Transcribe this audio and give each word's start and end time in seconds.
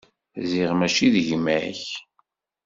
Ziɣ 0.49 0.71
mačči 0.75 1.07
d 1.13 1.15
gma-k. 1.27 1.81